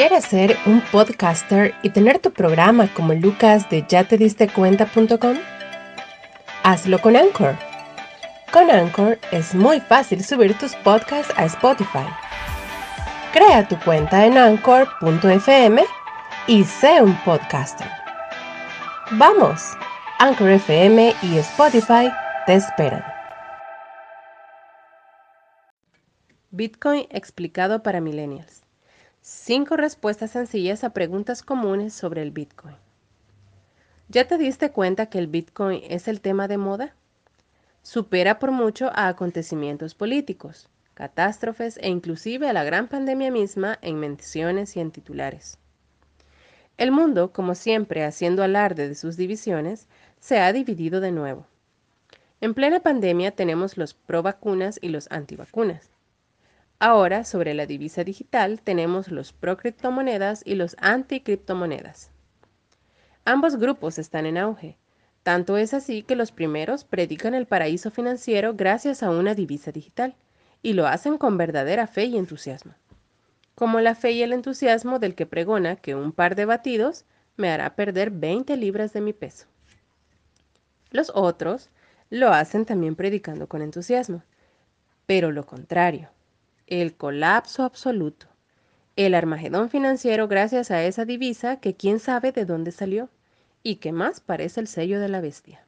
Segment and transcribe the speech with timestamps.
[0.00, 4.08] ¿Quieres ser un podcaster y tener tu programa como Lucas de ya?
[6.62, 7.54] Hazlo con Anchor.
[8.50, 12.06] Con Anchor es muy fácil subir tus podcasts a Spotify.
[13.34, 15.84] Crea tu cuenta en anchor.fm
[16.46, 17.86] y sé un podcaster.
[19.10, 19.60] Vamos,
[20.18, 22.10] Anchor FM y Spotify
[22.46, 23.04] te esperan.
[26.52, 28.62] Bitcoin explicado para millennials.
[29.32, 32.74] Cinco respuestas sencillas a preguntas comunes sobre el Bitcoin.
[34.08, 36.96] ¿Ya te diste cuenta que el Bitcoin es el tema de moda?
[37.84, 44.00] Supera por mucho a acontecimientos políticos, catástrofes e inclusive a la gran pandemia misma en
[44.00, 45.58] menciones y en titulares.
[46.76, 49.86] El mundo, como siempre haciendo alarde de sus divisiones,
[50.18, 51.46] se ha dividido de nuevo.
[52.40, 55.88] En plena pandemia tenemos los pro vacunas y los antivacunas.
[56.82, 62.10] Ahora, sobre la divisa digital, tenemos los pro criptomonedas y los anti criptomonedas.
[63.26, 64.78] Ambos grupos están en auge.
[65.22, 70.14] Tanto es así que los primeros predican el paraíso financiero gracias a una divisa digital,
[70.62, 72.72] y lo hacen con verdadera fe y entusiasmo.
[73.54, 77.04] Como la fe y el entusiasmo del que pregona que un par de batidos
[77.36, 79.46] me hará perder 20 libras de mi peso.
[80.90, 81.68] Los otros
[82.08, 84.22] lo hacen también predicando con entusiasmo,
[85.04, 86.08] pero lo contrario,
[86.70, 88.26] el colapso absoluto,
[88.96, 93.08] el armagedón financiero gracias a esa divisa que quién sabe de dónde salió
[93.62, 95.64] y que más parece el sello de la bestia.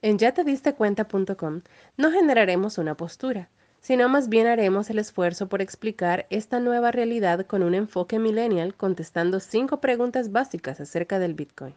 [0.00, 1.60] En ya te diste cuenta.com
[1.96, 7.46] no generaremos una postura, sino más bien haremos el esfuerzo por explicar esta nueva realidad
[7.46, 11.74] con un enfoque millennial contestando cinco preguntas básicas acerca del Bitcoin.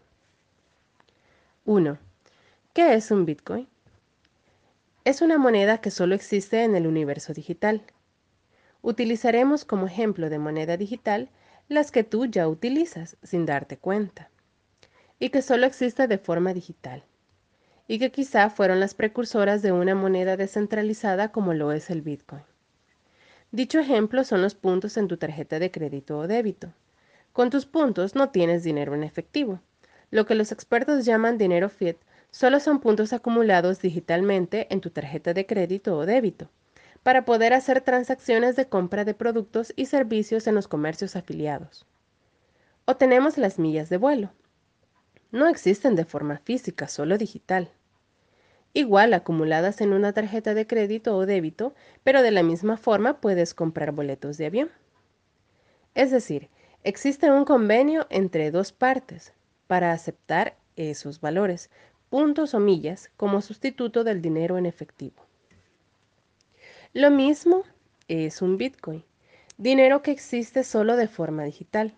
[1.66, 1.98] 1.
[2.74, 3.68] ¿Qué es un Bitcoin?
[5.06, 7.84] Es una moneda que solo existe en el universo digital.
[8.82, 11.30] Utilizaremos como ejemplo de moneda digital
[11.68, 14.32] las que tú ya utilizas sin darte cuenta
[15.20, 17.04] y que solo existe de forma digital
[17.88, 22.42] y que quizá fueron las precursoras de una moneda descentralizada como lo es el Bitcoin.
[23.52, 26.74] Dicho ejemplo son los puntos en tu tarjeta de crédito o débito.
[27.32, 29.60] Con tus puntos no tienes dinero en efectivo.
[30.10, 31.98] Lo que los expertos llaman dinero fiat
[32.36, 36.50] solo son puntos acumulados digitalmente en tu tarjeta de crédito o débito
[37.02, 41.86] para poder hacer transacciones de compra de productos y servicios en los comercios afiliados.
[42.84, 44.34] O tenemos las millas de vuelo.
[45.32, 47.72] No existen de forma física, solo digital.
[48.74, 51.74] Igual acumuladas en una tarjeta de crédito o débito,
[52.04, 54.72] pero de la misma forma puedes comprar boletos de avión.
[55.94, 56.50] Es decir,
[56.84, 59.32] existe un convenio entre dos partes
[59.68, 61.70] para aceptar esos valores,
[62.16, 65.22] puntos o millas como sustituto del dinero en efectivo.
[66.94, 67.64] Lo mismo
[68.08, 69.04] es un Bitcoin,
[69.58, 71.94] dinero que existe solo de forma digital,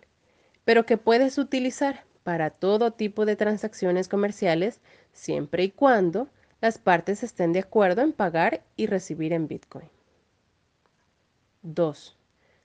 [0.64, 4.80] pero que puedes utilizar para todo tipo de transacciones comerciales
[5.12, 6.26] siempre y cuando
[6.60, 9.88] las partes estén de acuerdo en pagar y recibir en Bitcoin.
[11.62, 12.16] 2.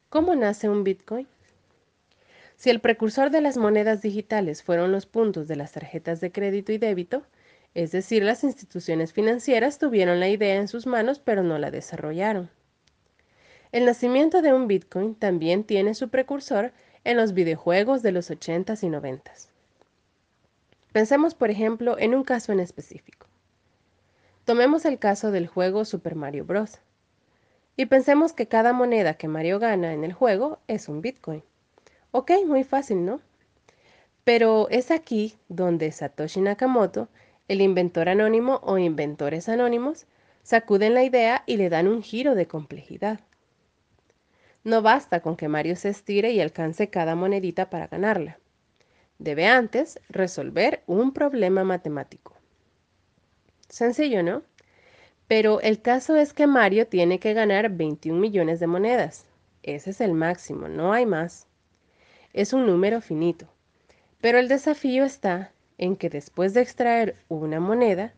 [0.10, 1.28] ¿Cómo nace un Bitcoin?
[2.56, 6.72] Si el precursor de las monedas digitales fueron los puntos de las tarjetas de crédito
[6.72, 7.24] y débito,
[7.76, 12.50] es decir, las instituciones financieras tuvieron la idea en sus manos pero no la desarrollaron.
[13.72, 16.72] El nacimiento de un Bitcoin también tiene su precursor
[17.04, 19.48] en los videojuegos de los 80s y 90s.
[20.92, 23.26] Pensemos, por ejemplo, en un caso en específico.
[24.46, 26.80] Tomemos el caso del juego Super Mario Bros.
[27.76, 31.44] Y pensemos que cada moneda que Mario gana en el juego es un Bitcoin.
[32.12, 33.22] Ok, muy fácil, ¿no?
[34.24, 37.10] Pero es aquí donde Satoshi Nakamoto
[37.48, 40.06] el inventor anónimo o inventores anónimos
[40.44, 43.20] sacuden la idea y le dan un giro de complejidad.
[44.64, 48.40] No basta con que Mario se estire y alcance cada monedita para ganarla.
[49.20, 52.36] Debe antes resolver un problema matemático.
[53.68, 54.44] Sencillo, ¿no?
[55.28, 59.26] Pero el caso es que Mario tiene que ganar 21 millones de monedas.
[59.64, 61.48] Ese es el máximo, no hay más.
[62.34, 63.48] Es un número finito.
[64.22, 65.52] Pero el desafío está
[65.84, 68.14] en que después de extraer una moneda,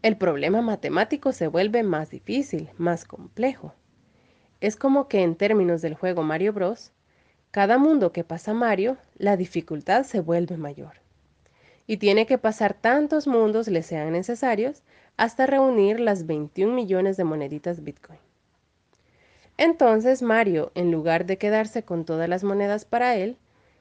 [0.00, 3.74] el problema matemático se vuelve más difícil, más complejo.
[4.62, 6.92] Es como que en términos del juego Mario Bros,
[7.50, 10.94] cada mundo que pasa Mario, la dificultad se vuelve mayor.
[11.86, 14.82] Y tiene que pasar tantos mundos le sean necesarios
[15.18, 18.18] hasta reunir las 21 millones de moneditas Bitcoin.
[19.58, 23.36] Entonces Mario, en lugar de quedarse con todas las monedas para él,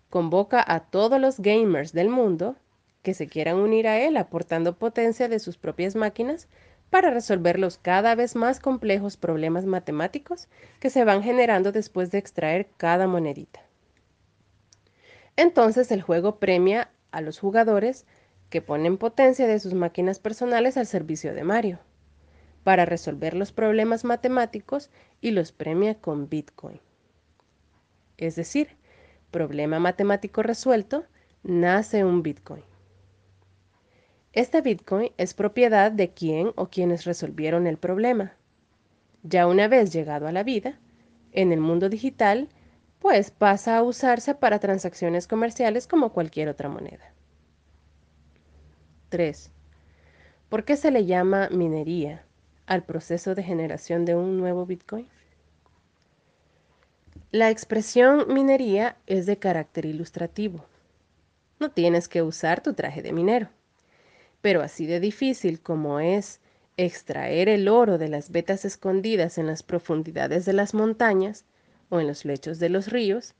[0.10, 2.58] convoca a todos los gamers del mundo
[3.03, 6.47] que se quieran unir a él aportando potencia de sus propias máquinas
[6.89, 10.47] para resolver los cada vez más complejos problemas matemáticos
[10.79, 13.61] que se van generando después de extraer cada monedita.
[15.35, 18.05] Entonces el juego premia a los jugadores
[18.50, 21.79] que ponen potencia de sus máquinas personales al servicio de Mario
[22.63, 24.89] para resolver los problemas matemáticos
[25.19, 26.79] y los premia con Bitcoin.
[28.17, 28.69] Es decir,
[29.31, 31.05] problema matemático resuelto,
[31.41, 32.63] nace un Bitcoin.
[34.33, 38.33] Este Bitcoin es propiedad de quien o quienes resolvieron el problema.
[39.21, 40.80] Ya una vez llegado a la vida,
[41.33, 42.50] en el mundo digital,
[42.97, 47.13] pues pasa a usarse para transacciones comerciales como cualquier otra moneda.
[49.09, 49.51] 3.
[50.50, 52.25] ¿Por qué se le llama minería
[52.65, 55.07] al proceso de generación de un nuevo Bitcoin?
[57.29, 60.65] La expresión minería es de carácter ilustrativo.
[61.59, 63.50] No tienes que usar tu traje de minero.
[64.44, 66.40] Pero así de difícil como es
[66.78, 71.45] extraer el oro de las vetas escondidas en las profundidades de las montañas
[71.90, 73.34] o en los lechos de los ríos,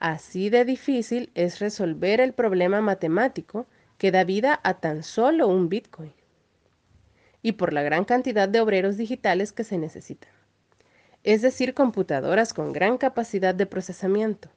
[0.00, 3.68] así de difícil es resolver el problema matemático
[3.98, 6.12] que da vida a tan solo un Bitcoin.
[7.40, 10.36] Y por la gran cantidad de obreros digitales que se necesitan
[11.26, 14.48] es decir, computadoras con gran capacidad de procesamiento.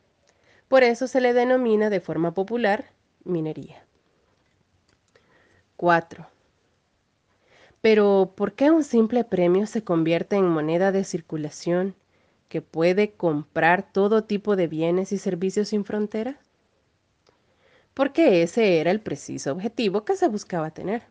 [0.68, 2.86] Por eso se le denomina de forma popular
[3.24, 3.84] minería.
[5.80, 6.28] 4.
[7.80, 11.96] Pero, ¿por qué un simple premio se convierte en moneda de circulación
[12.50, 16.38] que puede comprar todo tipo de bienes y servicios sin frontera?
[17.94, 21.04] Porque ese era el preciso objetivo que se buscaba tener.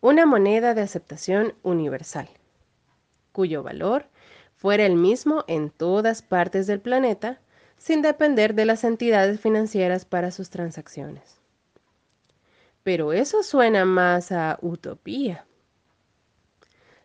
[0.00, 2.28] Una moneda de aceptación universal,
[3.30, 4.06] cuyo valor
[4.56, 7.38] fuera el mismo en todas partes del planeta,
[7.76, 11.38] sin depender de las entidades financieras para sus transacciones.
[12.88, 15.44] Pero eso suena más a utopía.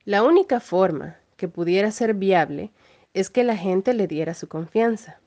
[0.05, 2.71] La única forma que pudiera ser viable
[3.13, 5.19] es que la gente le diera su confianza.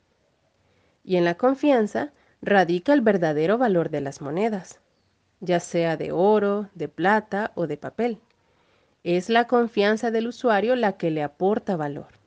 [1.05, 4.81] Y en la confianza radica el verdadero valor de las monedas,
[5.41, 8.19] ya sea de oro, de plata o de papel.
[9.05, 12.19] Es la confianza del usuario la que le aporta valor.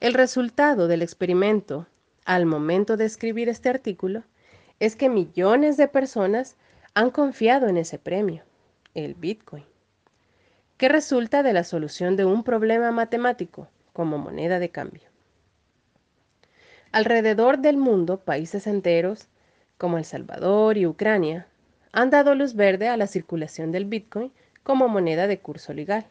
[0.00, 1.86] El resultado del experimento
[2.24, 4.22] al momento de escribir este artículo
[4.78, 6.56] es que millones de personas
[6.94, 8.42] han confiado en ese premio,
[8.94, 9.64] el Bitcoin,
[10.76, 15.02] que resulta de la solución de un problema matemático como moneda de cambio.
[16.92, 19.28] Alrededor del mundo, países enteros,
[19.78, 21.46] como El Salvador y Ucrania,
[21.92, 24.32] han dado luz verde a la circulación del Bitcoin
[24.64, 26.06] como moneda de curso legal,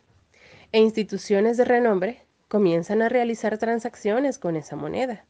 [0.71, 5.25] e instituciones de renombre comienzan a realizar transacciones con esa moneda,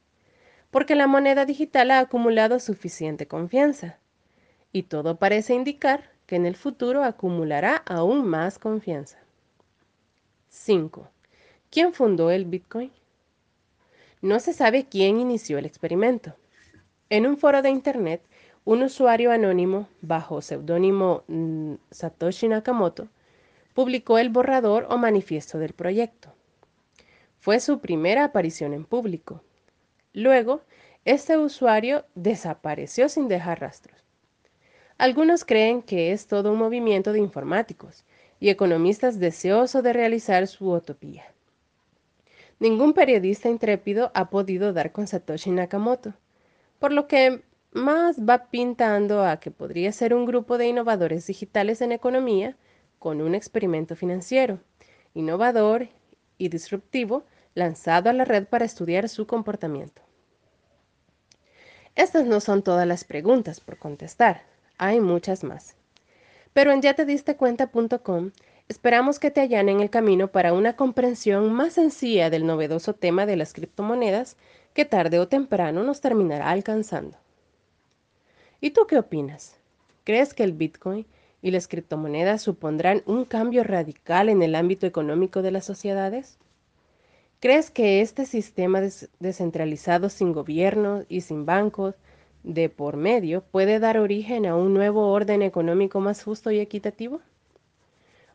[0.69, 3.97] porque la moneda digital ha acumulado suficiente confianza,
[4.71, 9.17] y todo parece indicar que en el futuro acumulará aún más confianza.
[10.49, 11.09] 5.
[11.71, 12.91] ¿Quién fundó el Bitcoin?
[14.21, 16.35] No se sabe quién inició el experimento.
[17.09, 18.21] En un foro de Internet,
[18.65, 23.07] un usuario anónimo bajo seudónimo mm, Satoshi Nakamoto
[23.73, 26.33] publicó el borrador o manifiesto del proyecto.
[27.39, 29.41] Fue su primera aparición en público.
[30.13, 30.61] Luego,
[31.05, 34.08] este usuario desapareció sin dejar rastros.
[34.99, 38.03] Algunos creen que es todo un movimiento de informáticos
[38.41, 41.23] y economistas deseosos de realizar su utopía.
[42.59, 46.15] Ningún periodista intrépido ha podido dar con Satoshi Nakamoto,
[46.79, 51.79] por lo que más va pintando a que podría ser un grupo de innovadores digitales
[51.79, 52.57] en economía
[52.99, 54.59] con un experimento financiero,
[55.13, 55.87] innovador
[56.37, 57.23] y disruptivo
[57.55, 60.01] lanzado a la red para estudiar su comportamiento.
[61.95, 65.75] Estas no son todas las preguntas por contestar, hay muchas más.
[66.53, 68.31] Pero en yatedistecuenta.com
[68.67, 73.35] esperamos que te allanen el camino para una comprensión más sencilla del novedoso tema de
[73.35, 74.35] las criptomonedas
[74.73, 77.17] que tarde o temprano nos terminará alcanzando.
[78.61, 79.57] ¿Y tú qué opinas?
[80.03, 81.05] ¿Crees que el Bitcoin
[81.41, 86.37] y las criptomonedas supondrán un cambio radical en el ámbito económico de las sociedades?
[87.39, 88.81] ¿Crees que este sistema
[89.19, 91.95] descentralizado sin gobierno y sin bancos
[92.43, 97.21] de por medio puede dar origen a un nuevo orden económico más justo y equitativo?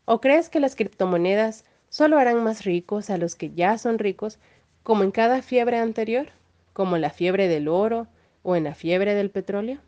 [0.05, 4.37] ¿O crees que las criptomonedas solo harán más ricos a los que ya son ricos
[4.83, 6.27] como en cada fiebre anterior,
[6.73, 8.07] como la fiebre del oro
[8.43, 9.79] o en la fiebre del petróleo?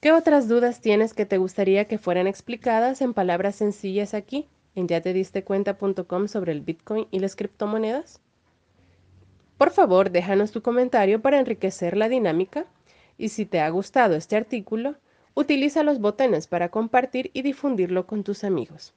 [0.00, 4.46] ¿Qué otras dudas tienes que te gustaría que fueran explicadas en palabras sencillas aquí?
[4.76, 8.20] en ya te diste cuenta.com sobre el Bitcoin y las criptomonedas?
[9.58, 12.66] Por favor, déjanos tu comentario para enriquecer la dinámica
[13.18, 14.96] y si te ha gustado este artículo,
[15.34, 18.94] utiliza los botones para compartir y difundirlo con tus amigos.